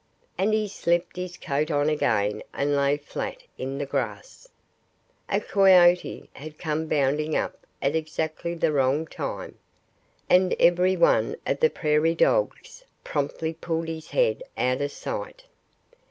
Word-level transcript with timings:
And 0.35 0.51
he 0.51 0.67
slipped 0.67 1.15
his 1.15 1.37
coat 1.37 1.69
on 1.69 1.87
again, 1.87 2.41
and 2.55 2.75
lay 2.75 2.97
flat 2.97 3.43
in 3.59 3.77
the 3.77 3.85
grass. 3.85 4.47
A 5.29 5.39
coyote 5.39 6.27
had 6.33 6.57
come 6.57 6.87
bounding 6.87 7.35
up 7.35 7.67
at 7.83 7.95
exactly 7.95 8.55
the 8.55 8.71
wrong 8.71 9.05
time! 9.05 9.59
And 10.27 10.55
every 10.59 10.97
one 10.97 11.35
of 11.45 11.59
the 11.59 11.69
prairie 11.69 12.15
dogs 12.15 12.83
promptly 13.03 13.53
pulled 13.53 13.89
his 13.89 14.09
head 14.09 14.41
out 14.57 14.81
of 14.81 14.91
sight. 14.91 15.43